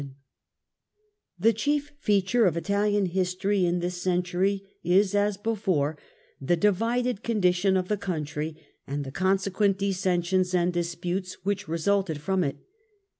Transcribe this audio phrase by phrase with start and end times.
[0.01, 0.15] Divisions
[1.37, 5.95] The chief feature of Italian history in this century is as before
[6.41, 12.43] the divided condition of the country and the consequent dissensions and disputes which resulted from
[12.43, 12.57] it.